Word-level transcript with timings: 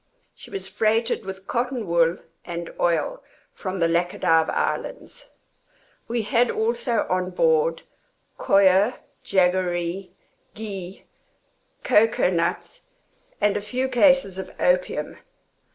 She 0.33 0.49
was 0.49 0.67
freighted 0.67 1.25
with 1.25 1.45
cotton 1.45 1.85
wool 1.85 2.17
and 2.43 2.73
oil, 2.79 3.21
from 3.53 3.79
the 3.79 3.87
Lachadive 3.87 4.49
islands. 4.49 5.33
We 6.07 6.23
had 6.23 6.49
also 6.49 7.05
on 7.07 7.29
board 7.29 7.83
coir, 8.35 8.95
jaggeree, 9.23 10.09
ghee, 10.55 11.05
cocoa 11.83 12.31
nuts, 12.31 12.87
and 13.39 13.55
a 13.55 13.61
few 13.61 13.87
cases 13.89 14.39
of 14.39 14.51
opium. 14.59 15.17